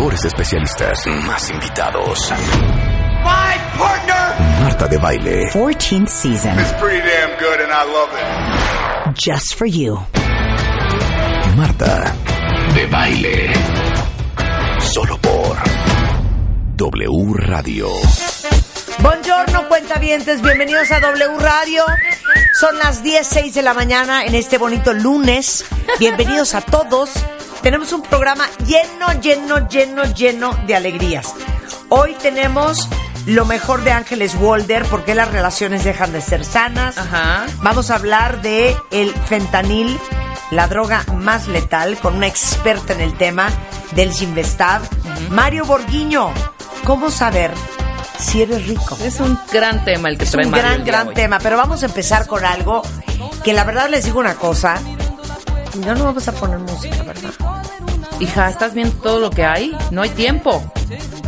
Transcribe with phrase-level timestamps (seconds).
[0.00, 1.06] Mejores especialistas.
[1.26, 2.30] Más invitados.
[2.30, 5.50] My partner Marta de baile.
[5.52, 6.58] 14th season.
[6.58, 9.14] is pretty damn good and I love it.
[9.14, 9.98] Just for you.
[11.54, 12.14] Marta
[12.74, 13.52] de baile.
[14.80, 15.58] Solo por
[16.76, 17.88] W Radio.
[19.02, 21.84] Buongiorno, cuentavientes, bienvenidos a W Radio.
[22.58, 25.66] Son las 10.06 de la mañana en este bonito lunes.
[25.98, 27.10] Bienvenidos a todos.
[27.62, 31.34] Tenemos un programa lleno, lleno, lleno, lleno de alegrías.
[31.90, 32.88] Hoy tenemos
[33.26, 36.96] lo mejor de Ángeles Walder, porque las relaciones dejan de ser sanas.
[36.96, 37.46] Ajá.
[37.58, 39.98] Vamos a hablar de el fentanil,
[40.50, 43.50] la droga más letal, con una experta en el tema
[43.92, 44.80] del Sinvestav,
[45.28, 46.32] Mario Borguiño.
[46.84, 47.52] ¿Cómo saber
[48.18, 48.96] si eres rico?
[49.02, 51.82] Es un gran tema el que Es trae un Mario gran, gran tema, pero vamos
[51.82, 52.80] a empezar con algo
[53.44, 54.80] que la verdad les digo una cosa.
[55.78, 57.30] No nos vamos a poner música, ¿verdad?
[58.18, 59.76] Hija, ¿estás viendo todo lo que hay?
[59.90, 60.62] No hay tiempo.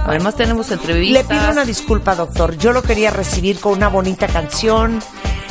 [0.05, 1.25] Además tenemos Le entrevistas.
[1.27, 2.57] pido una disculpa, doctor.
[2.59, 5.01] Yo lo quería recibir con una bonita canción.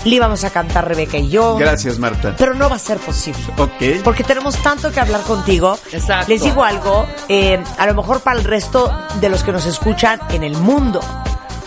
[0.03, 1.55] Le íbamos a cantar Rebeca y yo.
[1.57, 2.35] Gracias, Marta.
[2.37, 3.41] Pero no va a ser posible.
[3.57, 4.03] Ok.
[4.03, 5.77] Porque tenemos tanto que hablar contigo.
[5.91, 6.27] Exacto.
[6.29, 10.19] Les digo algo, eh, a lo mejor para el resto de los que nos escuchan
[10.29, 11.01] en el mundo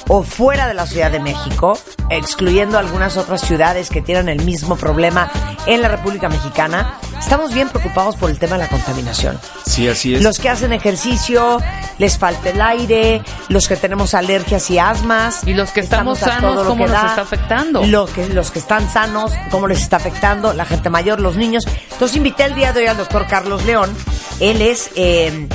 [0.08, 1.78] o fuera de la Ciudad de México,
[2.10, 5.30] excluyendo algunas otras ciudades que tienen el mismo problema
[5.66, 9.38] en la República Mexicana, estamos bien preocupados por el tema de la contaminación.
[9.66, 10.22] Sí, así es.
[10.22, 11.58] Los que hacen ejercicio,
[11.98, 15.42] les falta el aire, los que tenemos alergias y asmas.
[15.46, 17.06] Y los que estamos sanos, ¿cómo nos da.
[17.08, 17.84] está afectando?
[17.84, 21.64] Lo que, los que están sanos, cómo les está afectando, la gente mayor, los niños.
[21.92, 23.94] Entonces invité el día de hoy al doctor Carlos León.
[24.40, 25.48] Él es eh,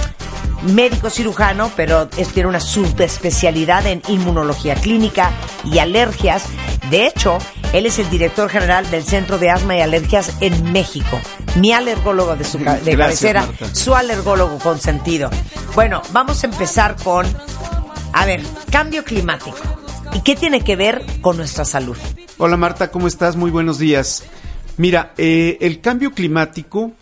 [0.64, 5.32] médico cirujano, pero es- tiene una subespecialidad en inmunología clínica
[5.64, 6.44] y alergias.
[6.90, 7.38] De hecho,
[7.74, 11.20] él es el director general del Centro de Asma y Alergias en México.
[11.56, 13.76] Mi alergólogo de, su de Gracias, cabecera, Marta.
[13.76, 15.30] su alergólogo consentido.
[15.76, 17.26] Bueno, vamos a empezar con,
[18.14, 19.58] a ver, cambio climático.
[20.14, 21.96] ¿Y qué tiene que ver con nuestra salud?
[22.40, 23.36] Hola, Marta, ¿cómo estás?
[23.36, 24.24] Muy buenos días.
[24.78, 26.94] Mira, eh, el cambio climático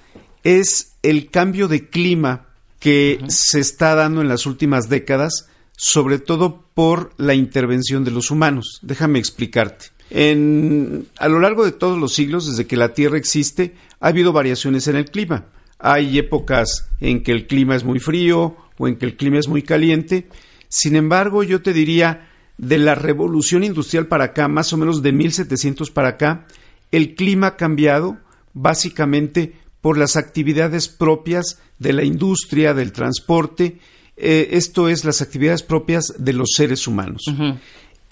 [0.44, 2.47] es el cambio de clima
[2.80, 8.32] que se está dando en las últimas décadas, sobre todo por la intervención de los
[8.32, 8.80] humanos.
[8.82, 9.88] Déjame explicarte.
[10.10, 14.32] En, a lo largo de todos los siglos, desde que la Tierra existe, ha habido
[14.32, 15.46] variaciones en el clima.
[15.80, 19.48] Hay épocas en que el clima es muy frío o en que el clima es
[19.48, 20.28] muy caliente.
[20.70, 22.28] Sin embargo, yo te diría,
[22.58, 26.48] de la revolución industrial para acá, más o menos de 1700 para acá,
[26.92, 28.18] el clima ha cambiado
[28.54, 33.80] básicamente por las actividades propias de la industria, del transporte,
[34.18, 37.24] eh, esto es las actividades propias de los seres humanos.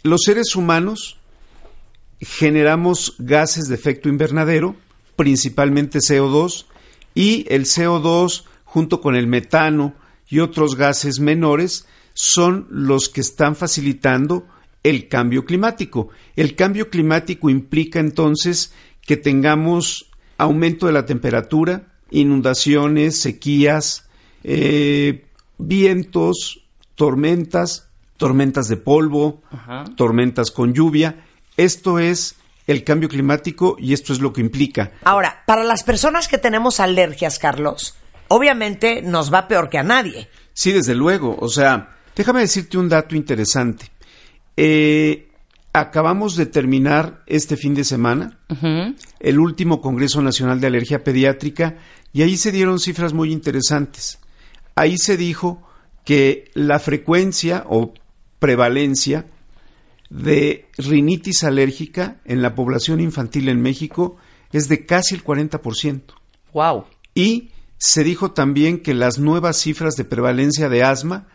[0.03, 1.17] Los seres humanos
[2.21, 4.75] generamos gases de efecto invernadero,
[5.15, 6.65] principalmente CO2,
[7.15, 9.95] y el CO2 junto con el metano
[10.27, 14.47] y otros gases menores son los que están facilitando
[14.83, 16.09] el cambio climático.
[16.35, 24.07] El cambio climático implica entonces que tengamos aumento de la temperatura, inundaciones, sequías,
[24.43, 25.25] eh,
[25.57, 26.63] vientos,
[26.95, 29.41] tormentas, tormentas de polvo,
[29.95, 31.25] tormentas con lluvia.
[31.57, 32.35] Esto es
[32.67, 34.91] el cambio climático y esto es lo que implica.
[35.03, 37.95] Ahora, para las personas que tenemos alergias, Carlos,
[38.27, 40.29] obviamente nos va peor que a nadie.
[40.53, 41.37] Sí, desde luego.
[41.39, 43.91] O sea, déjame decirte un dato interesante.
[44.57, 45.29] Eh,
[45.73, 48.39] acabamos de terminar este fin de semana
[49.25, 51.77] el último Congreso Nacional de Alergia Pediátrica
[52.13, 54.19] y ahí se dieron cifras muy interesantes.
[54.75, 55.63] Ahí se dijo
[56.03, 57.95] que la frecuencia o
[58.37, 59.25] prevalencia
[60.11, 64.17] de rinitis alérgica en la población infantil en México
[64.51, 66.01] es de casi el 40%.
[66.53, 66.85] Wow.
[67.15, 67.49] Y
[67.79, 71.27] se dijo también que las nuevas cifras de prevalencia de asma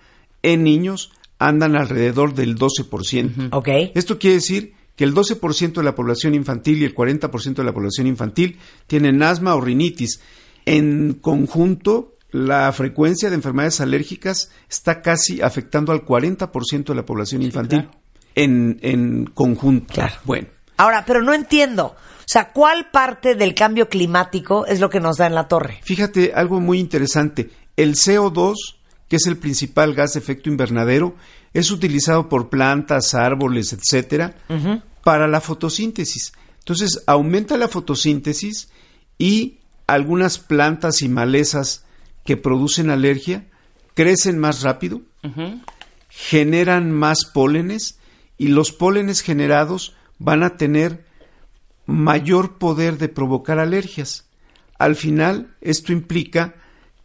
[0.45, 1.11] en niños
[1.41, 3.49] andan alrededor del 12%.
[3.51, 3.69] ¿Ok?
[3.97, 7.73] Esto quiere decir que el 12% de la población infantil y el 40% de la
[7.73, 10.21] población infantil tienen asma o rinitis.
[10.67, 17.41] En conjunto, la frecuencia de enfermedades alérgicas está casi afectando al 40% de la población
[17.41, 17.89] infantil.
[18.35, 19.95] En, en conjunto.
[19.95, 20.17] Claro.
[20.25, 21.87] Bueno, Ahora, pero no entiendo.
[21.87, 25.81] O sea, ¿cuál parte del cambio climático es lo que nos da en la torre?
[25.83, 27.49] Fíjate algo muy interesante.
[27.75, 28.55] El CO2
[29.11, 31.17] que es el principal gas de efecto invernadero,
[31.53, 34.37] es utilizado por plantas, árboles, etcétera,
[35.03, 36.33] para la fotosíntesis.
[36.59, 38.71] Entonces, aumenta la fotosíntesis
[39.19, 41.85] y algunas plantas y malezas
[42.25, 43.47] que producen alergia
[43.95, 45.03] crecen más rápido,
[46.09, 47.99] generan más pólenes
[48.39, 51.05] y los pólenes generados van a tener
[51.87, 54.29] mayor poder de provocar alergias.
[54.79, 56.55] Al final, esto implica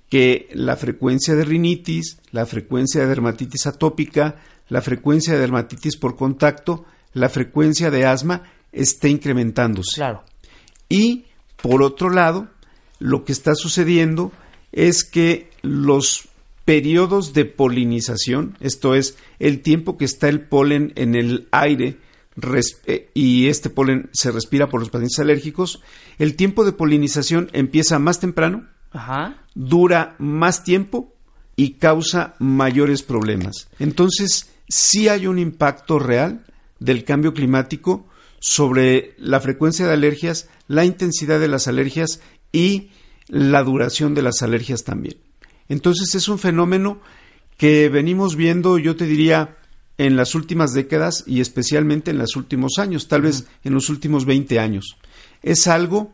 [0.10, 4.36] que la frecuencia de rinitis, la frecuencia de dermatitis atópica,
[4.70, 9.96] la frecuencia de dermatitis por contacto, la frecuencia de asma esté incrementándose.
[9.96, 10.24] Claro.
[10.88, 11.26] Y,
[11.62, 12.50] por otro lado,
[13.00, 14.32] lo que está sucediendo
[14.72, 16.28] es que los
[16.66, 21.98] periodos de polinización, esto es, el tiempo que está el polen en el aire
[22.86, 25.82] eh, y este polen se respira por los pacientes alérgicos,
[26.20, 28.68] el tiempo de polinización empieza más temprano,
[29.54, 31.14] dura más tiempo
[31.56, 33.70] y causa mayores problemas.
[33.80, 36.46] Entonces, sí hay un impacto real
[36.86, 38.06] del cambio climático
[38.40, 42.22] sobre la frecuencia de alergias, la intensidad de las alergias
[42.52, 42.92] y
[43.28, 45.18] la duración de las alergias también.
[45.68, 47.02] Entonces es un fenómeno
[47.58, 49.58] que venimos viendo, yo te diría,
[49.98, 54.26] en las últimas décadas y especialmente en los últimos años, tal vez en los últimos
[54.26, 54.98] 20 años.
[55.42, 56.14] Es algo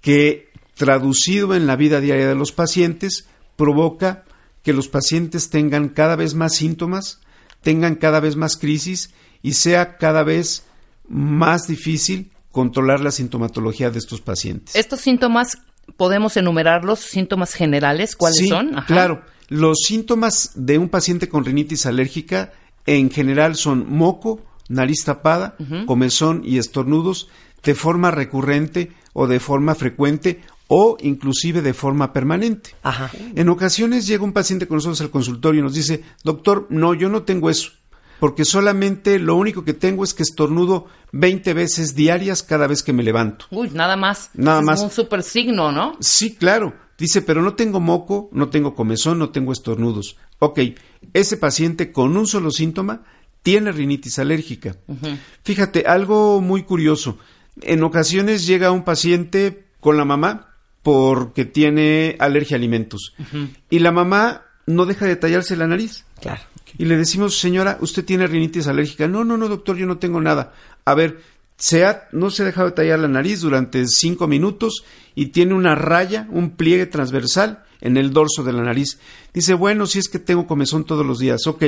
[0.00, 4.24] que, traducido en la vida diaria de los pacientes, provoca
[4.64, 7.20] que los pacientes tengan cada vez más síntomas,
[7.62, 9.10] tengan cada vez más crisis
[9.42, 10.64] y sea cada vez
[11.08, 14.76] más difícil controlar la sintomatología de estos pacientes.
[14.76, 15.58] Estos síntomas
[15.96, 18.72] podemos enumerarlos, síntomas generales, ¿cuáles son?
[18.86, 22.52] Claro, los síntomas de un paciente con rinitis alérgica
[22.86, 25.56] en general son moco, nariz tapada,
[25.86, 27.28] comezón y estornudos
[27.62, 32.70] de forma recurrente o de forma frecuente o inclusive de forma permanente.
[33.34, 37.08] En ocasiones llega un paciente con nosotros al consultorio y nos dice, doctor, no, yo
[37.08, 37.72] no tengo eso
[38.22, 42.92] porque solamente lo único que tengo es que estornudo 20 veces diarias cada vez que
[42.92, 43.46] me levanto.
[43.50, 44.30] Uy, nada más.
[44.34, 44.78] Nada más.
[44.78, 45.96] Es un super signo, ¿no?
[45.98, 46.72] Sí, claro.
[46.96, 50.18] Dice, pero no tengo moco, no tengo comezón, no tengo estornudos.
[50.38, 50.60] Ok,
[51.12, 53.02] ese paciente con un solo síntoma
[53.42, 54.76] tiene rinitis alérgica.
[55.42, 57.18] Fíjate, algo muy curioso.
[57.60, 60.54] En ocasiones llega un paciente con la mamá
[60.84, 63.16] porque tiene alergia a alimentos.
[63.68, 66.04] Y la mamá no deja de tallarse la nariz.
[66.20, 66.42] Claro
[66.78, 69.08] y le decimos, señora, usted tiene rinitis alérgica.
[69.08, 70.54] No, no, no, doctor, yo no tengo nada.
[70.84, 71.20] A ver,
[71.56, 74.84] se ha, no se ha dejado de tallar la nariz durante cinco minutos
[75.14, 78.98] y tiene una raya, un pliegue transversal en el dorso de la nariz.
[79.32, 81.46] Dice, bueno, si es que tengo comezón todos los días.
[81.46, 81.62] Ok,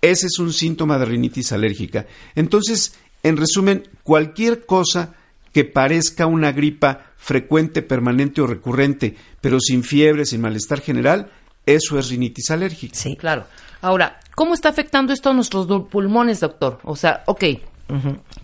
[0.00, 2.06] ese es un síntoma de rinitis alérgica.
[2.34, 5.14] Entonces, en resumen, cualquier cosa
[5.52, 11.30] que parezca una gripa frecuente, permanente o recurrente, pero sin fiebre, sin malestar general,
[11.64, 12.94] eso es rinitis alérgica.
[12.94, 13.46] Sí, claro.
[13.80, 16.80] Ahora, ¿cómo está afectando esto a nuestros pulmones, doctor?
[16.84, 17.44] O sea, ok,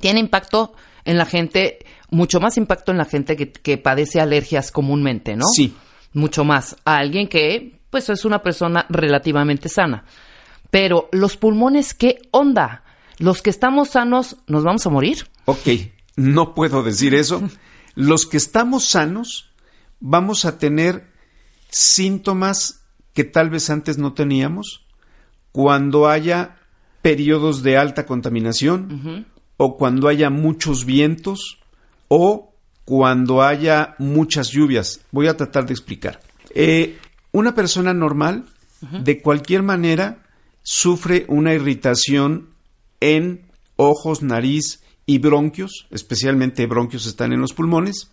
[0.01, 1.79] tiene impacto en la gente,
[2.11, 5.47] mucho más impacto en la gente que, padece alergias comúnmente, ¿no?
[5.55, 5.75] Sí.
[6.13, 6.77] Mucho más.
[6.85, 10.05] A alguien que, pues, es una persona relativamente sana.
[10.71, 12.85] Pero, ¿los pulmones qué onda?
[13.19, 15.27] ¿Los que estamos sanos nos vamos a morir?
[15.45, 15.69] Ok,
[16.17, 17.43] no puedo decir eso.
[17.95, 19.51] Los que estamos sanos
[20.01, 21.07] vamos a tener
[21.71, 22.83] síntomas
[23.13, 24.87] que tal vez antes no teníamos,
[25.53, 26.57] cuando haya
[27.03, 29.27] periodos de alta contaminación
[29.57, 31.59] o cuando haya muchos vientos
[32.09, 32.53] o
[32.85, 35.01] cuando haya muchas lluvias.
[35.13, 36.21] Voy a tratar de explicar.
[36.55, 36.99] Eh,
[37.33, 38.47] una persona normal,
[38.81, 40.25] de cualquier manera,
[40.63, 42.49] sufre una irritación
[43.01, 43.43] en
[43.77, 48.11] ojos, nariz y bronquios, especialmente bronquios están en los pulmones,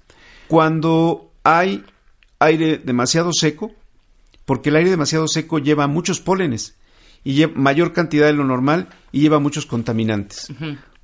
[0.47, 1.83] cuando hay
[2.39, 3.71] aire demasiado seco,
[4.45, 6.75] porque el aire demasiado seco lleva muchos pólenes
[7.27, 10.47] y lleva mayor cantidad de lo normal y lleva muchos contaminantes.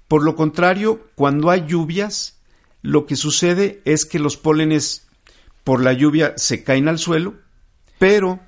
[0.07, 2.39] Por lo contrario, cuando hay lluvias,
[2.81, 5.05] lo que sucede es que los pólenes
[5.65, 7.33] por la lluvia se caen al suelo,
[7.99, 8.39] pero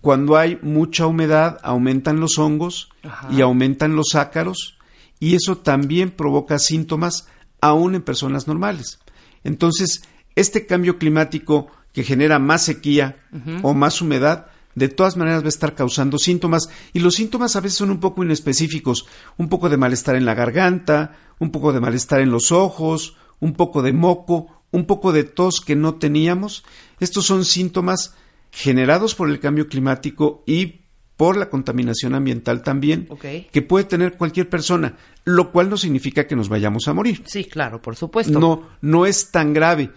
[0.00, 2.90] cuando hay mucha humedad aumentan los hongos
[3.28, 4.78] y aumentan los ácaros
[5.18, 7.26] y eso también provoca síntomas
[7.60, 9.00] aún en personas normales.
[9.42, 10.02] Entonces,
[10.36, 13.16] este cambio climático que genera más sequía
[13.62, 17.60] o más humedad, de todas maneras va a estar causando síntomas y los síntomas a
[17.60, 21.80] veces son un poco inespecíficos, un poco de malestar en la garganta, un poco de
[21.80, 26.64] malestar en los ojos, un poco de moco, un poco de tos que no teníamos.
[27.00, 28.14] Estos son síntomas
[28.50, 30.80] generados por el cambio climático y
[31.16, 33.06] por la contaminación ambiental también,
[33.52, 37.22] que puede tener cualquier persona, lo cual no significa que nos vayamos a morir.
[37.26, 38.40] Sí, claro, por supuesto.
[38.40, 39.90] No, no es tan grave,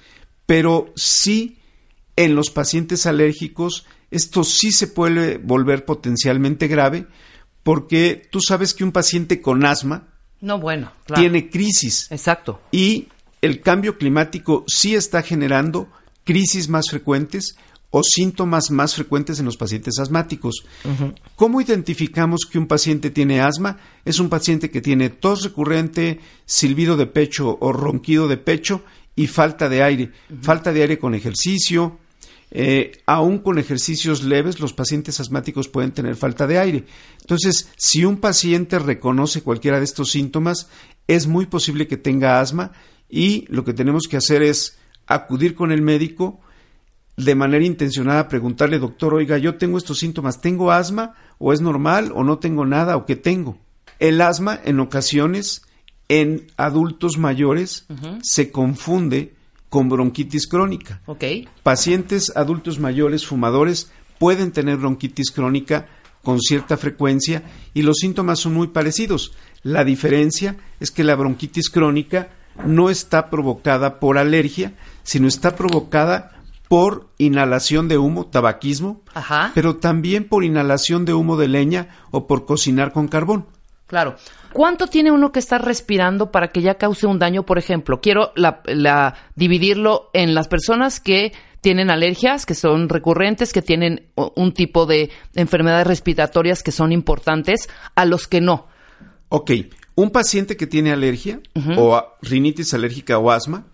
[0.45, 1.59] pero sí
[2.15, 7.07] En los pacientes alérgicos, esto sí se puede volver potencialmente grave
[7.63, 10.07] porque tú sabes que un paciente con asma
[10.41, 11.21] No, bueno, claro.
[11.21, 12.61] tiene crisis Exacto.
[12.71, 13.07] y
[13.41, 15.89] el cambio climático sí está generando
[16.23, 17.55] crisis más frecuentes
[17.95, 20.65] o síntomas más frecuentes en los pacientes asmáticos.
[21.35, 23.77] ¿Cómo identificamos que un paciente tiene asma?
[24.03, 28.83] Es un paciente que tiene tos recurrente, silbido de pecho o ronquido de pecho
[29.15, 30.11] y falta de aire.
[30.41, 31.99] Falta de aire con ejercicio.
[32.55, 36.85] Eh, aún con ejercicios leves, los pacientes asmáticos pueden tener falta de aire.
[37.19, 40.69] Entonces, si un paciente reconoce cualquiera de estos síntomas,
[41.07, 42.71] es muy posible que tenga asma
[43.09, 46.41] y lo que tenemos que hacer es acudir con el médico
[47.17, 52.11] de manera intencionada, preguntarle, doctor, oiga, yo tengo estos síntomas, ¿tengo asma o es normal
[52.13, 53.57] o no tengo nada o qué tengo?
[53.97, 55.63] El asma en ocasiones
[56.07, 57.87] en adultos mayores
[58.21, 59.33] se confunde
[59.73, 61.01] con bronquitis crónica.
[61.63, 65.87] Pacientes adultos mayores fumadores pueden tener bronquitis crónica
[66.21, 67.41] con cierta frecuencia
[67.73, 69.33] y los síntomas son muy parecidos.
[69.63, 72.29] La diferencia es que la bronquitis crónica
[72.67, 79.53] no está provocada por alergia, sino está provocada por inhalación de humo, tabaquismo, Ajá.
[79.55, 83.47] pero también por inhalación de humo de leña o por cocinar con carbón.
[83.87, 84.15] Claro.
[84.53, 87.43] ¿Cuánto tiene uno que estar respirando para que ya cause un daño?
[87.45, 93.53] Por ejemplo, quiero la, la- dividirlo en las personas que tienen alergias, que son recurrentes,
[93.53, 98.67] que tienen un tipo de enfermedades respiratorias que son importantes, a los que no.
[99.29, 99.51] Ok,
[99.95, 101.39] un paciente que tiene alergia
[101.77, 103.65] o a- rinitis alérgica o asma,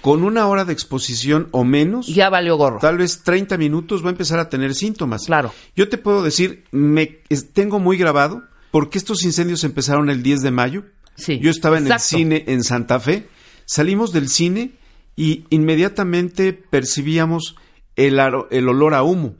[0.00, 2.78] con una hora de exposición o menos, Ya valió gorro.
[2.80, 5.24] tal vez 30 minutos va a empezar a tener síntomas.
[5.26, 5.52] Claro.
[5.74, 10.42] Yo te puedo decir, me es- tengo muy grabado porque estos incendios empezaron el 10
[10.42, 10.84] de mayo.
[11.14, 13.28] Sí, Yo estaba en el cine en Santa Fe.
[13.64, 14.72] Salimos del cine
[15.16, 17.56] y inmediatamente percibíamos
[17.96, 19.34] el, aro- el olor a humo.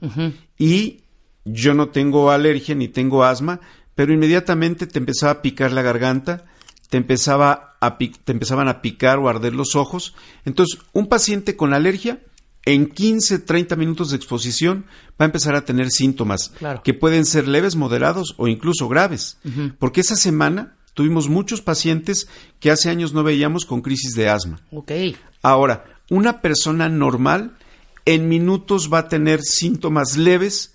[0.58, 1.02] Y
[1.44, 3.60] yo no tengo alergia ni tengo asma,
[3.94, 6.44] pero inmediatamente te empezaba a picar la garganta,
[6.88, 10.14] te, empezaba a pi- te empezaban a picar o a arder los ojos.
[10.44, 12.20] Entonces, un paciente con alergia,
[12.66, 16.82] en 15, 30 minutos de exposición, va a empezar a tener síntomas Claro.
[16.82, 19.38] que pueden ser leves, moderados o incluso graves.
[19.78, 22.28] Porque esa semana tuvimos muchos pacientes
[22.60, 24.60] que hace años no veíamos con crisis de asma.
[24.72, 24.92] Ok.
[25.42, 27.56] Ahora, una persona normal
[28.04, 30.74] en minutos va a tener síntomas leves,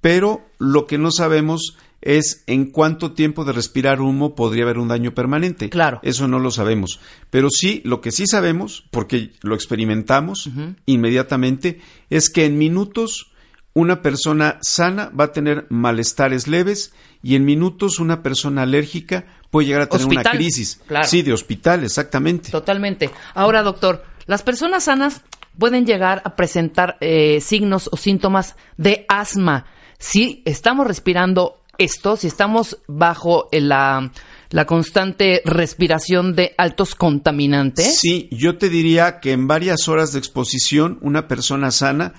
[0.00, 4.88] pero lo que no sabemos es en cuánto tiempo de respirar humo podría haber un
[4.88, 5.70] daño permanente.
[5.70, 6.00] Claro.
[6.02, 7.00] Eso no lo sabemos.
[7.30, 10.50] Pero sí, lo que sí sabemos, porque lo experimentamos
[10.86, 13.32] inmediatamente, es que en minutos
[13.72, 19.66] una persona sana va a tener malestares leves y en minutos una persona alérgica puede
[19.66, 20.80] llegar a tener una crisis.
[20.86, 21.06] Claro.
[21.06, 22.50] Sí, de hospital, exactamente.
[22.50, 23.10] Totalmente.
[23.34, 25.22] Ahora, doctor, las personas sanas
[25.58, 29.66] pueden llegar a presentar eh, signos o síntomas de asma
[29.98, 34.10] si estamos respirando esto, si estamos bajo el- la,
[34.50, 37.98] la constante respiración de altos contaminantes.
[37.98, 42.14] Sí, yo te diría que en varias horas de exposición una persona sana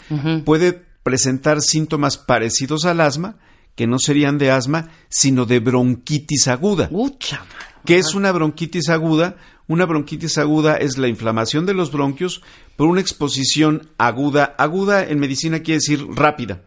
[0.45, 0.73] puede
[1.03, 3.37] presentar síntomas parecidos al asma,
[3.75, 6.89] que no serían de asma, sino de bronquitis aguda.
[6.91, 7.45] Ucha.
[7.85, 9.37] ¿Qué es una bronquitis aguda?
[9.67, 12.41] Una bronquitis aguda es la inflamación de los bronquios
[12.77, 14.55] por una exposición aguda.
[14.57, 16.61] Aguda en medicina quiere decir rápida.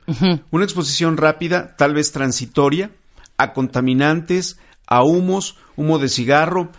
[0.51, 2.91] Una exposición rápida, tal vez transitoria,
[3.39, 6.71] a contaminantes, a humos, humo de cigarro.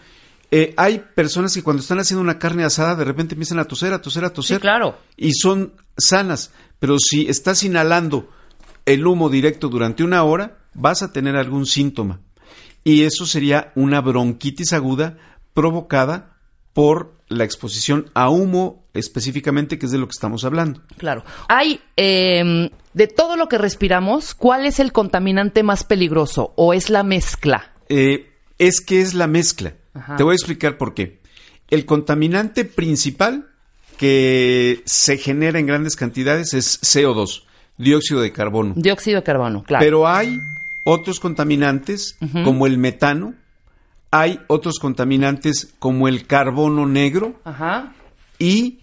[0.51, 3.93] Eh, hay personas que cuando están haciendo una carne asada de repente empiezan a toser,
[3.93, 4.57] a toser, a toser.
[4.57, 4.97] Sí, claro.
[5.17, 6.51] Y son sanas.
[6.77, 8.29] Pero si estás inhalando
[8.85, 12.19] el humo directo durante una hora, vas a tener algún síntoma.
[12.83, 15.17] Y eso sería una bronquitis aguda
[15.53, 16.37] provocada
[16.73, 20.81] por la exposición a humo específicamente, que es de lo que estamos hablando.
[20.97, 21.23] Claro.
[21.47, 26.89] Hay, eh, de todo lo que respiramos, ¿cuál es el contaminante más peligroso o es
[26.89, 27.71] la mezcla?
[27.89, 29.73] Eh, es que es la mezcla.
[29.93, 30.17] Ajá.
[30.17, 31.21] Te voy a explicar por qué.
[31.69, 33.47] El contaminante principal
[33.97, 37.43] que se genera en grandes cantidades es CO2,
[37.77, 38.73] dióxido de carbono.
[38.75, 39.83] Dióxido de carbono, claro.
[39.83, 40.39] Pero hay
[40.83, 43.35] otros contaminantes como el metano,
[44.11, 47.93] hay otros contaminantes como el carbono negro Ajá.
[48.39, 48.79] y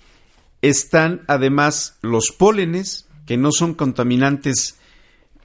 [0.63, 4.79] están además los pólenes, que no son contaminantes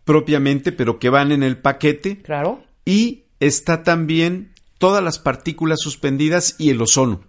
[0.05, 2.63] propiamente, pero que van en el paquete, Claro.
[2.85, 7.21] y está también todas las partículas suspendidas y el ozono.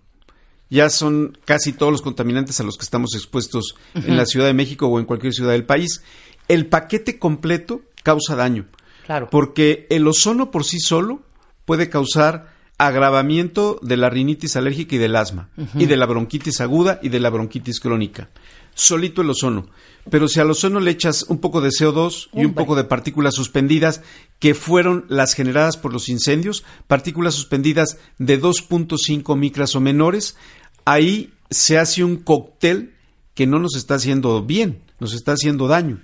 [0.70, 4.54] Ya son casi todos los contaminantes a los que estamos expuestos en la Ciudad de
[4.54, 6.02] México o en cualquier ciudad del país.
[6.48, 8.66] El paquete completo causa daño.
[9.06, 9.28] Claro.
[9.30, 11.22] Porque el ozono por sí solo
[11.64, 16.98] puede causar agravamiento de la rinitis alérgica y del asma, y de la bronquitis aguda
[17.02, 18.30] y de la bronquitis crónica.
[18.74, 19.68] solito el ozono.
[20.10, 23.34] Pero si al ozono le echas un poco de CO2 y un poco de partículas
[23.34, 24.02] suspendidas,
[24.40, 30.36] que fueron las generadas por los incendios, partículas suspendidas de 2.5 micras o menores,
[30.84, 32.94] ahí se hace un cóctel
[33.34, 36.00] que no nos está haciendo bien, nos está haciendo daño.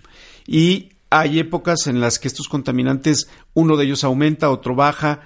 [0.47, 5.23] Y hay épocas en las que estos contaminantes, uno de ellos aumenta, otro baja,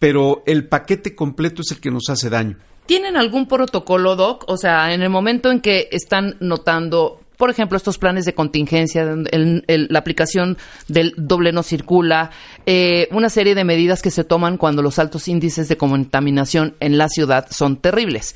[0.00, 2.56] pero el paquete completo es el que nos hace daño.
[2.86, 4.44] ¿Tienen algún protocolo, Doc?
[4.48, 9.02] O sea, en el momento en que están notando, por ejemplo, estos planes de contingencia,
[9.02, 12.30] el- el- la aplicación del doble no circula,
[12.66, 16.98] eh, una serie de medidas que se toman cuando los altos índices de contaminación en
[16.98, 18.34] la ciudad son terribles.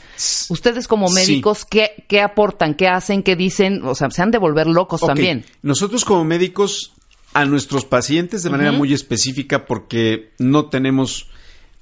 [0.50, 1.14] Ustedes como Sí.
[1.14, 2.74] médicos, ¿qué, qué aportan?
[2.74, 3.22] ¿Qué hacen?
[3.24, 3.82] ¿Qué dicen?
[3.84, 5.44] O sea, se han de volver locos también.
[5.62, 6.92] Nosotros como médicos,
[7.32, 11.28] a nuestros pacientes de manera muy específica, porque no tenemos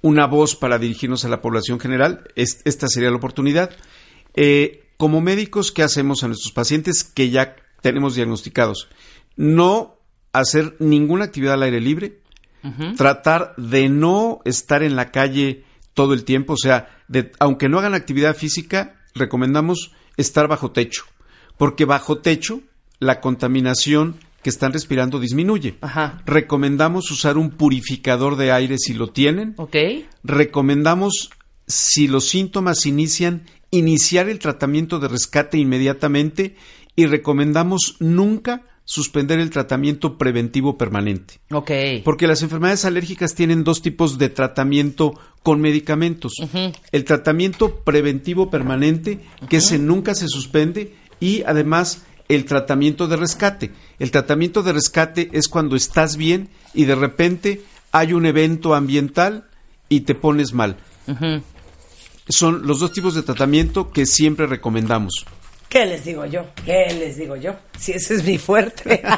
[0.03, 3.71] una voz para dirigirnos a la población general, es- esta sería la oportunidad.
[4.35, 8.89] Eh, como médicos, ¿qué hacemos a nuestros pacientes que ya tenemos diagnosticados?
[9.37, 9.97] No
[10.33, 12.19] hacer ninguna actividad al aire libre,
[12.97, 17.79] tratar de no estar en la calle todo el tiempo, o sea, de- aunque no
[17.79, 21.05] hagan actividad física, recomendamos estar bajo techo,
[21.59, 22.61] porque bajo techo
[23.01, 25.77] la contaminación que están respirando disminuye.
[25.81, 26.23] Ajá.
[26.27, 29.55] Recomendamos usar un purificador de aire si lo tienen.
[29.57, 29.77] ¿Ok?
[30.25, 31.31] Recomendamos,
[31.67, 36.57] si los síntomas inician, iniciar el tratamiento de rescate inmediatamente
[36.97, 41.41] y recomendamos nunca suspender el tratamiento preventivo permanente.
[41.51, 41.71] Ok.
[42.05, 46.35] Porque las enfermedades alérgicas tienen dos tipos de tratamiento con medicamentos.
[46.91, 53.73] El tratamiento preventivo permanente, que ese nunca se suspende, y además el tratamiento de rescate.
[53.99, 57.63] El tratamiento de rescate es cuando estás bien y de repente
[57.93, 59.45] hay un evento ambiental
[59.89, 60.77] y te pones mal.
[62.29, 65.27] Son los dos tipos de tratamiento que siempre recomendamos.
[65.69, 66.47] ¿Qué les digo yo?
[66.65, 67.55] ¿Qué les digo yo?
[67.79, 69.03] Si ese es mi fuerte.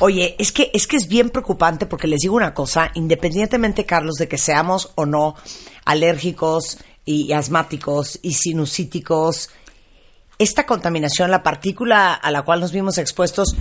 [0.00, 4.16] Oye, es que, es que es bien preocupante porque les digo una cosa, independientemente, Carlos,
[4.16, 5.36] de que seamos o no
[5.84, 9.50] alérgicos y asmáticos y sinusíticos,
[10.38, 13.56] esta contaminación, la partícula a la cual nos vimos expuestos,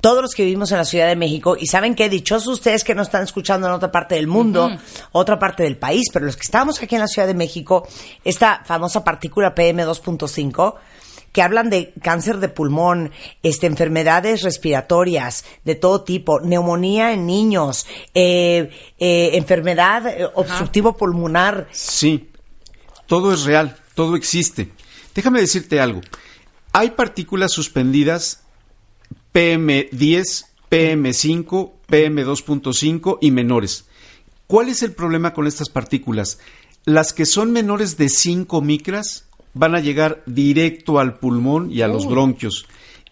[0.00, 2.94] todos los que vivimos en la Ciudad de México, y saben que dichosos ustedes que
[2.94, 4.70] nos están escuchando en otra parte del mundo,
[5.12, 7.86] otra parte del país, pero los que estamos aquí en la Ciudad de México,
[8.24, 10.74] esta famosa partícula PM2.5,
[11.32, 13.12] que hablan de cáncer de pulmón,
[13.42, 21.68] este, enfermedades respiratorias de todo tipo, neumonía en niños, eh, eh, enfermedad eh, obstructivo pulmonar.
[21.72, 22.30] Sí,
[23.06, 24.70] todo es real, todo existe.
[25.16, 26.02] Déjame decirte algo.
[26.72, 28.44] Hay partículas suspendidas
[29.32, 33.86] PM10, PM5, PM2.5 y menores.
[34.46, 36.38] ¿Cuál es el problema con estas partículas?
[36.84, 41.88] Las que son menores de 5 micras van a llegar directo al pulmón y a
[41.88, 42.66] los bronquios.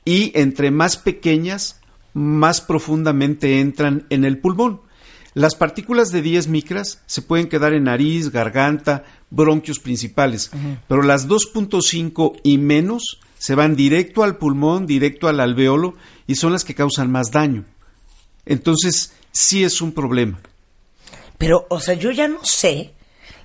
[0.05, 1.81] Y entre más pequeñas,
[2.13, 4.83] más profundamente entran en el pulmón.
[5.35, 10.51] Las partículas de 10 micras se pueden quedar en nariz, garganta, bronquios principales,
[10.87, 15.95] pero las 2.5 y menos se van directo al pulmón, directo al alveolo
[16.29, 17.65] y son las que causan más daño.
[18.47, 20.39] Entonces, sí es un problema.
[21.37, 22.95] Pero, o sea, yo ya no sé.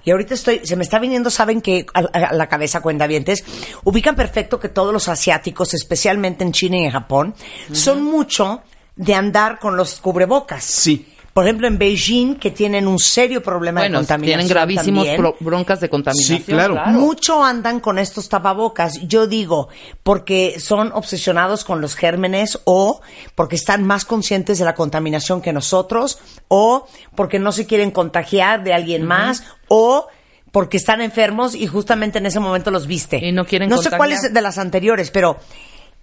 [0.06, 3.44] Y ahorita estoy, se me está viniendo, saben que a, a la cabeza cuentavientes,
[3.84, 7.36] ubican perfecto que todos los asiáticos, especialmente en China y en Japón,
[7.72, 8.62] son mucho
[8.96, 10.64] de andar con los cubrebocas.
[10.64, 11.08] Sí.
[11.34, 14.22] Por ejemplo, en Beijing, que tienen un serio problema de contaminación.
[14.40, 16.40] tienen gravísimos también, broncas de contaminación.
[16.40, 16.76] Sí, claro.
[16.88, 19.70] Mucho andan con estos tapabocas, yo digo,
[20.04, 23.02] porque son obsesionados con los gérmenes o
[23.36, 28.64] porque están más conscientes de la contaminación que nosotros o porque no se quieren contagiar
[28.64, 30.08] de alguien más o
[30.52, 33.24] porque están enfermos y justamente en ese momento los viste.
[33.24, 34.26] Y no quieren No sé cuál contagiar.
[34.26, 35.38] es de las anteriores, pero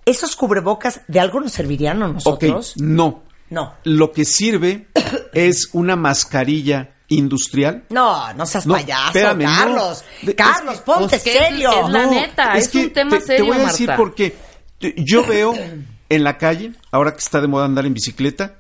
[0.05, 2.75] ¿esos cubrebocas de algo nos servirían a nosotros?
[2.77, 3.23] No.
[3.51, 3.75] No.
[3.85, 4.87] Lo que sirve
[5.33, 7.85] es una mascarilla industrial.
[7.91, 9.57] No, no seas No, payaso, espérame, no.
[9.57, 10.05] Carlos.
[10.23, 11.71] De- Carlos, es que- ponte serio.
[11.87, 14.03] es la neta, es un tema te, serio, Te voy a decir Marta.
[14.03, 14.37] por qué.
[14.97, 15.55] Yo veo
[16.09, 18.57] en la calle, ahora que está de moda andar en bicicleta,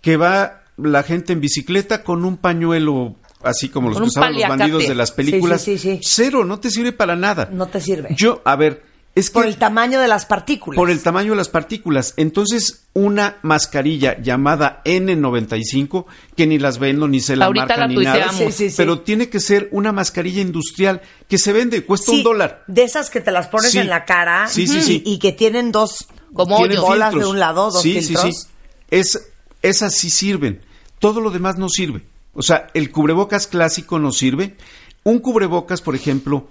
[0.00, 4.48] que va la gente en bicicleta con un pañuelo así como los que usaban los
[4.48, 5.60] bandidos de las películas.
[5.62, 6.00] Sí, sí, sí, sí.
[6.02, 7.48] Cero, no te sirve para nada.
[7.52, 8.08] No te sirve.
[8.16, 8.82] Yo, a ver,
[9.14, 10.76] es que Por el tamaño de las partículas.
[10.76, 12.14] por el tamaño de las partículas.
[12.16, 17.86] Entonces, una mascarilla llamada N95, que ni las vendo, ni se la Ahorita marcan la
[17.88, 18.54] ni nada, tuiteamos.
[18.54, 18.74] Sí, sí, sí.
[18.76, 22.64] pero tiene que ser una mascarilla industrial que se vende, cuesta Sí, un dólar.
[22.66, 23.78] De esas que te las pones Sí.
[23.78, 25.02] en la cara Sí, sí, y- sí.
[25.06, 27.24] Y, que tienen dos Como Tienen bolas filtros.
[27.24, 28.24] de un lado, dos sí, filtros.
[28.24, 28.48] Sí, sí,
[28.90, 29.28] es,
[29.62, 30.60] esas sí sirven.
[30.98, 32.02] Todo lo demás no sirve.
[32.32, 34.56] O sea, el cubrebocas clásico no sirve.
[35.04, 36.48] Un cubrebocas, por ejemplo,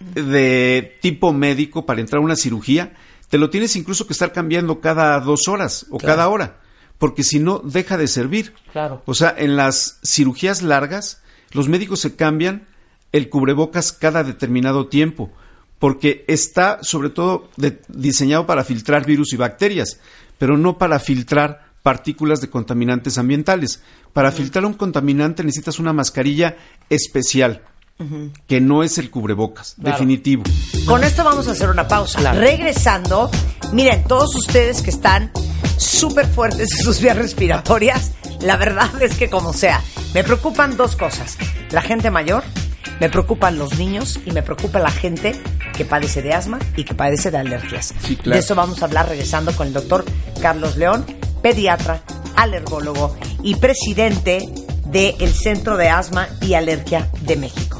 [0.00, 2.94] de tipo médico para entrar a una cirugía,
[3.28, 6.58] te lo tienes incluso que estar cambiando cada dos horas o cada hora,
[6.98, 8.54] porque si no, deja de servir.
[8.72, 9.02] Claro.
[9.06, 12.66] O sea, en las cirugías largas, los médicos se cambian
[13.12, 15.30] el cubrebocas cada determinado tiempo,
[15.78, 20.00] porque está sobre todo de- diseñado para filtrar virus y bacterias,
[20.38, 23.82] pero no para filtrar partículas de contaminantes ambientales.
[24.12, 26.56] Para filtrar un contaminante necesitas una mascarilla
[26.90, 27.62] especial,
[28.46, 29.92] que no es el cubrebocas, Claro.
[29.96, 30.42] definitivo.
[30.86, 32.18] Con esto vamos a hacer una pausa.
[32.18, 32.40] Claro.
[32.40, 33.30] Regresando,
[33.72, 35.30] miren, todos ustedes que están
[35.76, 39.82] súper fuertes en sus vías respiratorias, la verdad es que como sea,
[40.14, 41.36] me preocupan dos cosas.
[41.70, 42.42] La gente mayor,
[43.00, 45.38] me preocupan los niños y me preocupa la gente
[45.76, 47.94] que padece de asma y que padece de alergias.
[48.02, 48.32] Sí, claro.
[48.36, 50.04] De eso vamos a hablar regresando con el doctor
[50.40, 51.04] Carlos León,
[51.42, 52.02] pediatra,
[52.36, 54.48] alergólogo y presidente
[54.86, 57.79] del Centro de Asma y Alergia de México.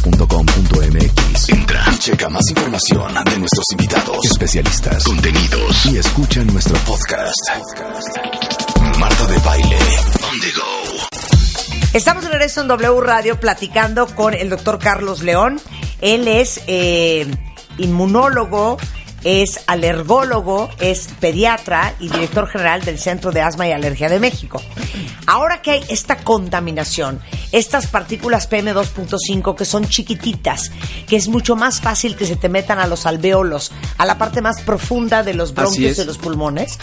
[0.00, 1.48] wradio.com.mx.
[1.50, 7.36] Entra y checa más información de nuestros invitados, especialistas, contenidos y escucha nuestro podcast.
[8.98, 9.78] Marta de Baile.
[10.30, 11.90] On the go.
[11.92, 15.60] Estamos de regreso en W Radio platicando con el doctor Carlos León.
[16.00, 17.26] Él es eh,
[17.78, 18.78] inmunólogo,
[19.24, 24.62] es alergólogo, es pediatra y director general del Centro de Asma y Alergia de México.
[25.26, 27.20] Ahora que hay esta contaminación,
[27.52, 30.70] estas partículas PM2.5 que son chiquititas,
[31.06, 34.40] que es mucho más fácil que se te metan a los alveolos, a la parte
[34.40, 36.78] más profunda de los bronquios y los pulmones,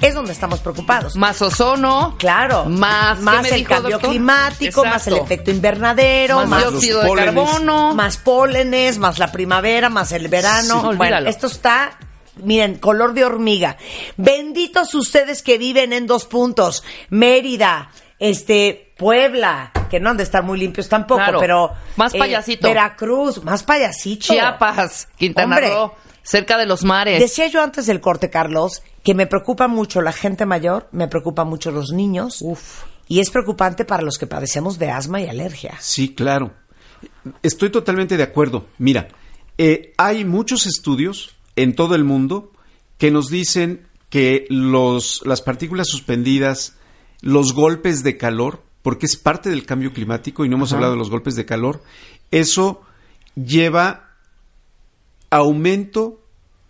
[0.00, 1.16] es donde estamos preocupados.
[1.16, 2.16] Más ozono.
[2.18, 4.10] Claro, Más, ¿qué más el dijo, cambio doctor?
[4.10, 7.34] climático, más el efecto invernadero, Más, más, dióxido de pólenes.
[7.34, 7.94] carbono.
[7.94, 10.90] más pólenes, más la primavera, más el verano.
[10.90, 11.98] Sí, bueno, esto está,
[12.36, 13.76] miren, color de hormiga.
[14.16, 20.42] Benditos ustedes que viven en dos puntos, Mérida, este, Puebla, que no han de estar
[20.42, 21.38] muy limpios tampoco, Claro.
[21.40, 22.66] pero Más eh, payasito.
[22.68, 24.26] Veracruz, más payasito.
[24.26, 25.70] Chiapas, Quintana Hombre.
[25.70, 27.20] Roo, cerca de los mares.
[27.20, 31.42] Decía yo antes del corte, Carlos, que me preocupa mucho la gente mayor, me preocupa
[31.44, 32.44] mucho los niños.
[33.08, 35.78] Y es preocupante para los que padecemos de asma y alergia.
[35.80, 36.52] Sí, claro.
[37.42, 38.66] Estoy totalmente de acuerdo.
[38.76, 39.08] Mira,
[39.56, 42.52] eh, hay muchos estudios en todo el mundo
[42.98, 46.76] que nos dicen que los, las partículas suspendidas,
[47.22, 50.98] los golpes de calor, porque es parte del cambio climático y no hemos hablado de
[50.98, 51.82] los golpes de calor,
[52.30, 52.82] eso
[53.36, 54.10] lleva
[55.30, 56.20] aumento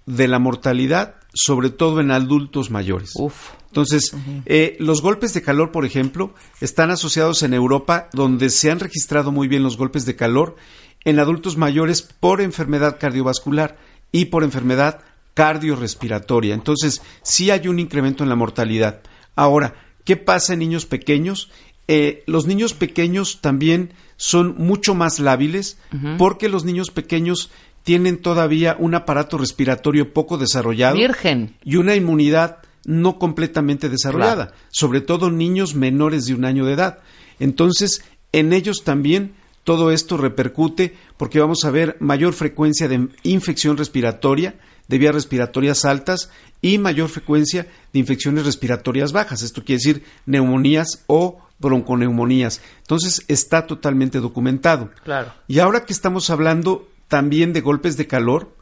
[0.06, 3.12] de la mortalidad, sobre todo en adultos mayores.
[3.14, 3.50] Uf.
[3.68, 4.14] Entonces,
[4.46, 9.30] eh, los golpes de calor, por ejemplo, están asociados en Europa, donde se han registrado
[9.30, 10.56] muy bien los golpes de calor
[11.04, 13.76] en adultos mayores por enfermedad cardiovascular
[14.10, 15.00] y por enfermedad
[15.34, 16.54] cardiorrespiratoria.
[16.54, 19.02] Entonces, sí hay un incremento en la mortalidad.
[19.36, 19.74] Ahora,
[20.04, 21.50] ¿qué pasa en niños pequeños?
[21.86, 25.78] Eh, los niños pequeños también son mucho más lábiles
[26.18, 27.50] porque los niños pequeños
[27.88, 31.56] tienen todavía un aparato respiratorio poco desarrollado Virgen.
[31.64, 34.60] y una inmunidad no completamente desarrollada, Claro.
[34.68, 36.98] sobre todo niños menores de un año de edad.
[37.40, 39.32] Entonces, en ellos también
[39.64, 45.86] todo esto repercute porque vamos a ver mayor frecuencia de infección respiratoria, de vías respiratorias
[45.86, 46.28] altas
[46.60, 49.40] y mayor frecuencia de infecciones respiratorias bajas.
[49.40, 52.60] Esto quiere decir neumonías o bronconeumonías.
[52.80, 54.90] Entonces, está totalmente documentado.
[55.04, 55.32] Claro.
[55.46, 58.54] Y ahora que estamos hablando también de golpes de calor,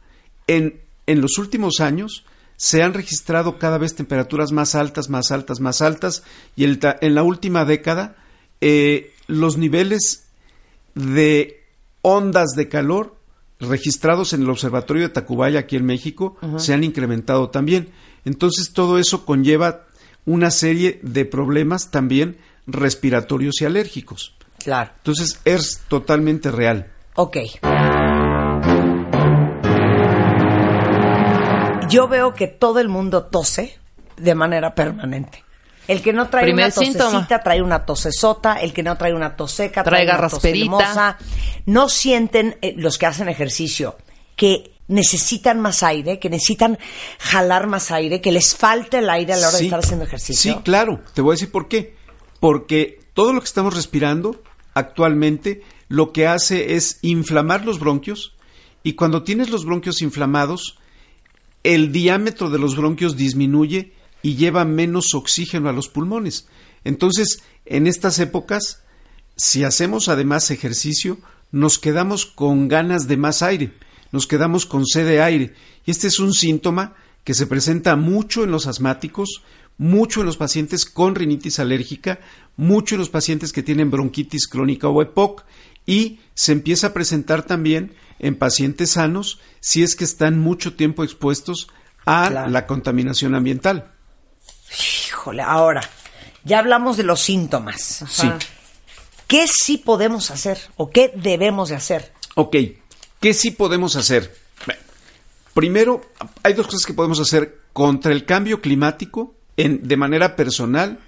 [0.47, 2.25] en, en los últimos años
[2.57, 6.23] se han registrado cada vez temperaturas más altas, más altas, más altas,
[6.55, 8.15] y el en la última década
[8.61, 10.27] eh, los niveles
[10.95, 11.63] de
[12.01, 13.15] ondas de calor
[13.59, 17.89] registrados en el Observatorio de Tacubaya aquí en México se han incrementado también.
[18.25, 19.85] Entonces todo eso conlleva
[20.25, 24.35] una serie de problemas también respiratorios y alérgicos.
[24.59, 24.91] Claro.
[24.97, 26.91] Entonces es totalmente real.
[27.15, 27.37] Ok.
[31.89, 33.77] Yo veo que todo el mundo tose
[34.17, 35.43] de manera permanente.
[35.87, 37.43] El que no trae Primer una tosecita síntoma.
[37.43, 41.17] trae una tosesota, el que no trae una toseca trae, Trae una tosfilmosa.
[41.65, 43.95] No sienten eh, los que hacen ejercicio
[44.35, 46.77] que necesitan más aire, que necesitan
[47.19, 50.53] jalar más aire, que les falta el aire a la hora de estar haciendo ejercicio.
[50.53, 51.01] Sí, claro.
[51.13, 51.95] Te voy a decir por qué.
[52.39, 54.41] Porque todo lo que estamos respirando
[54.73, 58.35] actualmente lo que hace es inflamar los bronquios
[58.83, 60.77] y cuando tienes los bronquios inflamados,
[61.67, 66.47] el diámetro de los bronquios disminuye y lleva menos oxígeno a los pulmones.
[66.85, 68.83] Entonces, en estas épocas,
[69.35, 71.17] si hacemos además ejercicio,
[71.51, 73.73] nos quedamos con ganas de más aire,
[74.13, 75.55] nos quedamos con sed de aire.
[75.85, 79.43] Y este es un síntoma que se presenta mucho en los asmáticos,
[79.77, 82.21] mucho en los pacientes con rinitis alérgica,
[82.55, 85.43] mucho en los pacientes que tienen bronquitis crónica o EPOC
[85.85, 91.03] y se empieza a presentar también en pacientes sanos si es que están mucho tiempo
[91.03, 91.67] expuestos
[92.05, 92.49] a Claro.
[92.51, 93.91] la contaminación ambiental.
[95.09, 95.81] Híjole, ahora,
[96.43, 98.03] ya hablamos de los síntomas.
[98.09, 98.29] Sí.
[99.27, 102.13] ¿Qué sí podemos hacer o qué debemos de hacer?
[102.35, 102.55] Ok,
[103.19, 104.33] ¿qué sí podemos hacer?
[104.65, 104.81] Bueno,
[105.53, 106.01] Primero,
[106.43, 110.99] hay dos cosas que podemos hacer contra el cambio climático en- de manera personal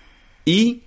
[0.43, 0.83] y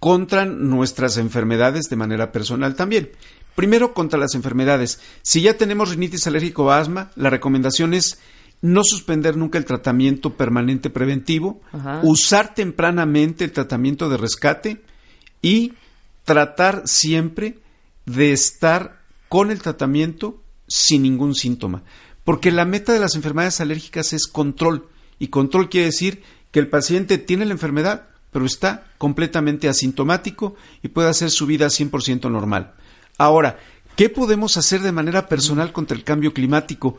[0.00, 3.10] contra nuestras enfermedades de manera personal también.
[3.54, 5.00] Primero, contra las enfermedades.
[5.22, 8.18] Si ya tenemos rinitis alérgico o asma, la recomendación es
[8.62, 12.00] no suspender nunca el tratamiento permanente preventivo, Ajá.
[12.04, 14.82] usar tempranamente el tratamiento de rescate
[15.42, 15.74] y
[16.24, 17.58] tratar siempre
[18.06, 21.82] de estar con el tratamiento sin ningún síntoma.
[22.24, 24.88] Porque la meta de las enfermedades alérgicas es control.
[25.18, 30.88] Y control quiere decir que el paciente tiene la enfermedad, pero está completamente asintomático y
[30.88, 32.74] puede hacer su vida 100% normal.
[33.18, 33.58] Ahora,
[33.96, 36.98] ¿qué podemos hacer de manera personal contra el cambio climático?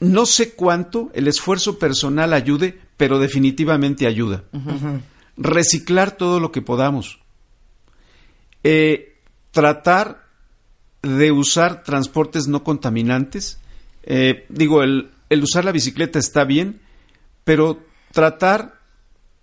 [0.00, 4.44] No sé cuánto el esfuerzo personal ayude, pero definitivamente ayuda.
[5.36, 7.20] Reciclar todo lo que podamos.
[8.64, 9.16] Eh,
[9.52, 10.26] tratar
[11.02, 13.58] de usar transportes no contaminantes.
[14.02, 16.80] Eh, digo, el, el usar la bicicleta está bien,
[17.44, 18.80] pero tratar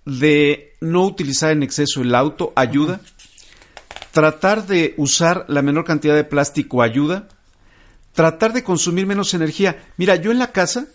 [0.05, 3.01] de no utilizar en exceso el auto ayuda.
[4.13, 7.29] Tratar de usar la menor cantidad de plástico ayuda.
[8.11, 9.87] Tratar de consumir menos energía.
[9.97, 10.85] Mira, yo en la casa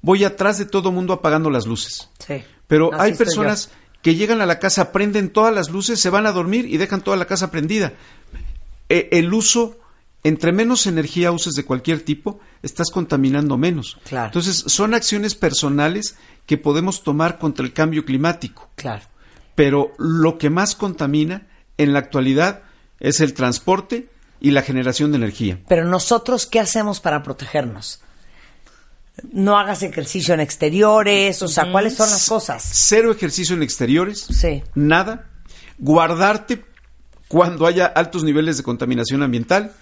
[0.00, 2.08] voy atrás de todo mundo apagando las luces.
[2.24, 2.44] Sí.
[2.68, 6.30] Pero hay personas que llegan a la casa, prenden todas las luces, se van a
[6.30, 7.94] dormir y dejan toda la casa prendida.
[8.88, 9.80] Eh, el uso,
[10.22, 13.98] entre menos energía uses de cualquier tipo, estás contaminando menos.
[14.04, 14.26] Claro.
[14.26, 16.14] Entonces, son acciones personales
[16.46, 18.70] que podemos tomar contra el cambio climático.
[18.76, 19.02] Claro.
[19.56, 22.62] Pero lo que más contamina en la actualidad
[23.00, 24.08] es el transporte
[24.40, 25.58] y la generación de energía.
[25.68, 28.00] Pero nosotros, ¿qué hacemos para protegernos?
[29.32, 32.62] No hagas ejercicio en exteriores, o sea, ¿cuáles son las cosas?
[32.72, 34.20] Cero ejercicio en exteriores.
[34.20, 34.62] Sí.
[34.74, 35.28] Nada.
[35.78, 36.64] Guardarte
[37.26, 39.72] cuando haya altos niveles de contaminación ambiental.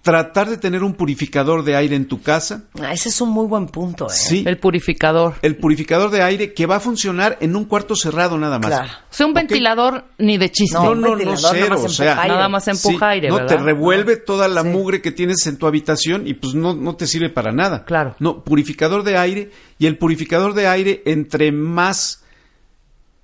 [0.00, 2.64] Tratar de tener un purificador de aire en tu casa.
[2.80, 4.12] Ah, ese es un muy buen punto, ¿eh?
[4.14, 4.44] Sí.
[4.46, 5.34] El purificador.
[5.42, 8.68] El purificador de aire que va a funcionar en un cuarto cerrado nada más.
[8.68, 8.88] Claro.
[9.10, 10.78] O sea, un ventilador ni de chiste.
[10.78, 12.34] No, no, no, cero, nada más o sea, aire.
[12.34, 13.48] Nada más empuja Sí, aire, no, ¿verdad?
[13.48, 14.68] te revuelve toda la Sí.
[14.68, 17.84] mugre que tienes en tu habitación y pues no, no te sirve para nada.
[17.84, 18.14] Claro.
[18.20, 22.22] No, purificador de aire y el purificador de aire entre más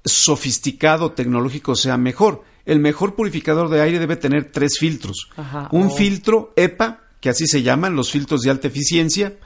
[0.05, 2.43] sofisticado tecnológico sea mejor.
[2.67, 5.29] El mejor purificador de aire debe tener tres filtros.
[5.37, 5.91] Ajá, un oh.
[5.91, 9.37] filtro EPA, que así se llaman los filtros de alta eficiencia,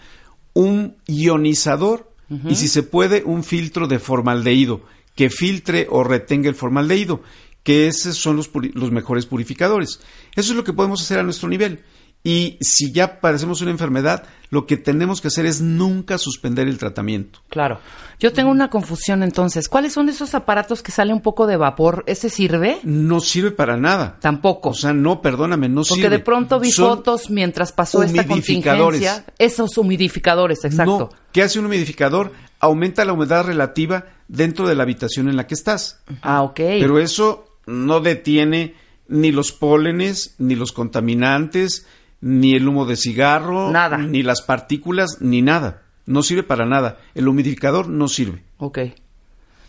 [0.55, 2.13] un ionizador
[2.47, 4.83] y si se puede un filtro de formaldehído
[5.15, 7.23] que filtre o retenga el formaldehído,
[7.65, 10.01] que esos son los, los mejores purificadores.
[10.37, 11.83] Eso es lo que podemos hacer a nuestro nivel.
[12.25, 16.79] Y si ya padecemos una enfermedad, lo que tenemos que hacer es nunca suspender el
[16.79, 17.41] tratamiento.
[17.49, 17.81] Claro.
[18.19, 19.69] Yo tengo una confusión entonces.
[19.69, 22.03] ¿Cuáles son esos aparatos que sale un poco de vapor?
[22.07, 22.81] ¿Ese sirve?
[22.83, 24.19] No sirve para nada.
[24.21, 24.71] Tampoco.
[24.71, 26.11] O sea, no, perdóname, no Porque sirve.
[26.11, 29.25] de pronto vi Son fotos mientras pasó esta contingencia.
[29.39, 30.99] Esos humidificadores, exacto.
[30.99, 32.33] No, ¿qué hace un humidificador?
[32.59, 36.01] Aumenta la humedad relativa dentro de la habitación en la que estás.
[36.23, 36.57] Ah, ok.
[36.57, 38.75] Pero eso no detiene
[39.07, 41.87] ni los pólenes, ni los contaminantes,
[42.21, 43.99] ni el humo de cigarro, Nada.
[43.99, 45.83] ni las partículas, ni nada.
[46.07, 46.99] No sirve para nada.
[47.15, 48.43] El humidificador no sirve.
[48.59, 48.79] Ok.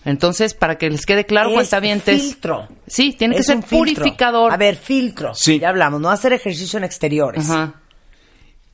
[0.06, 2.22] Entonces, para que les quede claro, Es cuentavientes.
[2.22, 2.68] filtro.
[2.88, 3.78] Sí, tiene que ser un filtro.
[4.04, 4.54] purificador.
[4.54, 5.34] A ver, filtro.
[5.36, 5.60] Sí.
[5.60, 7.50] Ya hablamos, no hacer ejercicio en exteriores.
[7.50, 7.76] Ajá.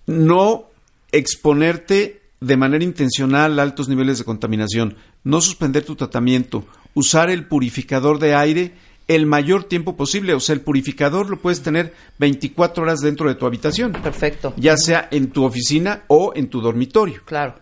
[0.08, 0.66] no
[1.12, 7.48] exponerte de manera intencional a altos niveles de contaminación, no suspender tu tratamiento, usar el
[7.48, 8.74] purificador de aire
[9.08, 13.36] el mayor tiempo posible, o sea, el purificador lo puedes tener 24 horas dentro de
[13.36, 14.54] tu habitación, Perfecto.
[14.58, 17.22] ya sea en tu oficina o en tu dormitorio.
[17.26, 17.56] Claro.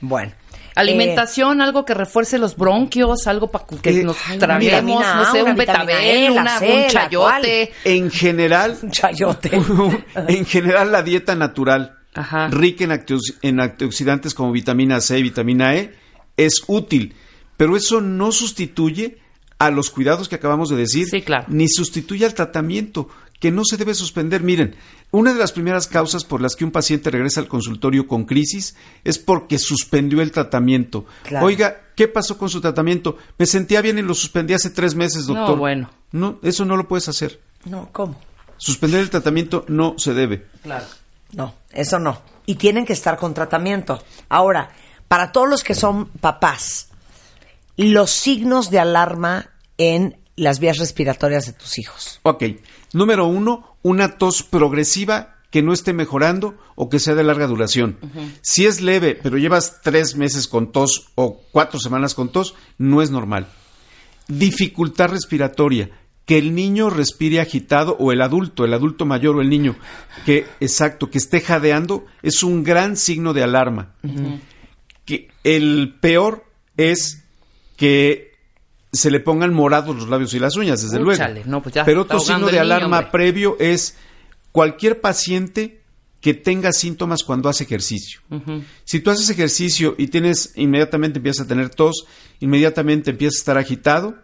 [0.00, 0.32] Bueno.
[0.74, 5.56] Alimentación, algo que refuerce los bronquios, algo para que Eh, nos traguemos, no sé, un
[5.56, 7.72] betabel, E, la una- C, un chayote.
[7.84, 9.50] En general, Un chayote.
[10.28, 12.48] en general la dieta natural, Ajá.
[12.48, 13.02] rica en,
[13.42, 15.92] en antioxidantes como vitamina C y vitamina E,
[16.36, 17.14] es útil,
[17.56, 19.18] pero eso no sustituye
[19.60, 21.44] a los cuidados que acabamos de decir, Sí, claro.
[21.48, 23.08] ni sustituye al tratamiento.
[23.38, 24.42] que no se debe suspender.
[24.42, 24.76] Miren,
[25.12, 28.76] una de las primeras causas por las que un paciente regresa al consultorio con crisis
[29.02, 31.06] es porque suspendió el tratamiento.
[31.22, 31.46] Claro.
[31.46, 33.16] Oiga, ¿qué pasó con su tratamiento?
[33.38, 35.48] Me sentía bien y lo suspendí hace tres meses, doctor.
[35.52, 35.90] No, bueno.
[36.12, 37.40] No, eso no lo puedes hacer.
[37.64, 38.20] No, ¿cómo?
[38.58, 40.46] Suspender el tratamiento no se debe.
[40.62, 40.84] Claro.
[41.32, 42.20] No, eso no.
[42.44, 44.04] Y tienen que estar con tratamiento.
[44.28, 44.68] Ahora,
[45.08, 46.89] para todos los que son papás,
[47.88, 52.20] los signos de alarma en las vías respiratorias de tus hijos.
[52.22, 52.44] Ok.
[52.92, 57.98] Número uno, una tos progresiva que no esté mejorando o que sea de larga duración.
[58.40, 63.02] Si es leve, pero llevas tres meses con tos o cuatro semanas con tos, no
[63.02, 63.48] es normal.
[64.28, 65.90] Dificultad respiratoria,
[66.24, 69.74] que el niño respire agitado o el adulto, el adulto mayor o el niño,
[70.24, 73.94] que exacto, que esté jadeando, es un gran signo de alarma.
[75.04, 76.44] Que el peor
[76.76, 77.19] es
[77.80, 78.34] que
[78.92, 81.50] se le pongan morados los labios y las uñas, desde Úchale, luego.
[81.50, 83.96] no, pues ya Pero otro signo de niño, alarma previo es
[84.52, 85.80] cualquier paciente
[86.20, 88.20] que tenga síntomas cuando hace ejercicio.
[88.84, 92.04] Si tú haces ejercicio y tienes inmediatamente empiezas a tener tos,
[92.40, 94.14] inmediatamente empiezas a estar agitado,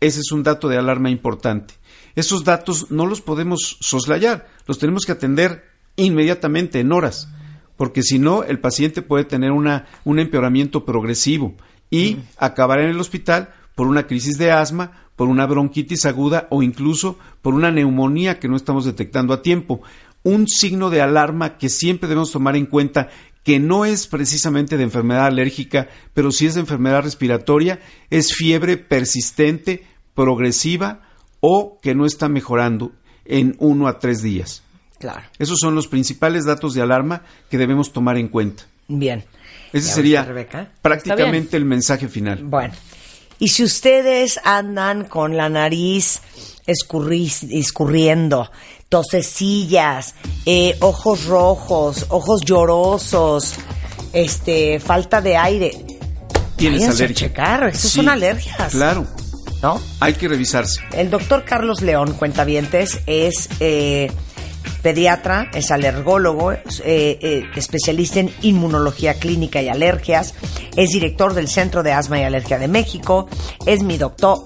[0.00, 1.72] ese es un dato de alarma importante.
[2.14, 5.64] Esos datos no los podemos soslayar, los tenemos que atender
[5.96, 7.30] inmediatamente, en horas,
[7.78, 11.54] porque si no, el paciente puede tener una, un empeoramiento progresivo
[11.92, 16.62] y acabar en el hospital por una crisis de asma, por una bronquitis aguda o
[16.62, 19.82] incluso por una neumonía que no estamos detectando a tiempo.
[20.22, 23.10] Un signo de alarma que siempre debemos tomar en cuenta
[23.44, 28.78] que no es precisamente de enfermedad alérgica, pero sí es de enfermedad respiratoria, es fiebre
[28.78, 31.02] persistente, progresiva
[31.40, 32.92] o que no está mejorando
[33.26, 34.62] en uno a tres días.
[34.98, 35.26] Claro.
[35.38, 38.64] Esos son los principales datos de alarma que debemos tomar en cuenta.
[38.88, 39.24] Bien.
[39.72, 40.68] Ese ¿Ya sería Rebeca?
[40.82, 42.40] prácticamente el mensaje final.
[42.42, 42.74] Bueno.
[43.38, 46.20] Y si ustedes andan con la nariz
[46.66, 48.50] escurri- escurriendo,
[48.88, 50.14] tosecillas,
[50.46, 53.54] eh, ojos rojos, ojos llorosos,
[54.12, 55.72] este, falta de aire,
[56.56, 57.14] ¿Tienes a alergia?
[57.28, 58.72] checar, esas Sí, son alergias.
[58.72, 59.06] Claro,
[59.62, 59.80] ¿No?
[60.00, 60.80] hay que revisarse.
[60.92, 64.12] El doctor Carlos León, cuentavientes, es eh,
[64.82, 70.34] pediatra, es alergólogo, eh, eh, especialista en inmunología clínica y alergias,
[70.76, 73.28] es director del Centro de Asma y Alergia de México,
[73.66, 74.42] es mi doctor.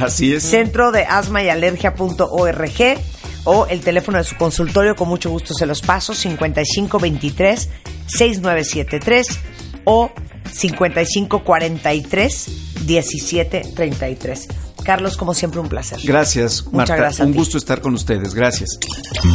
[0.00, 0.42] Así es.
[0.42, 2.98] Centro de asma y alergia.org
[3.44, 7.68] o el teléfono de su consultorio, con mucho gusto se los paso, 5523
[8.06, 9.38] 6973
[9.84, 10.10] o
[10.50, 12.48] 5543
[12.86, 14.48] 1733.
[14.84, 15.98] Carlos, como siempre, un placer.
[16.04, 16.96] Gracias, Muchas Marta.
[16.96, 17.38] gracias a Un ti.
[17.38, 18.34] gusto estar con ustedes.
[18.34, 18.78] Gracias.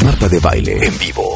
[0.03, 1.28] Marta de Baile en vivo.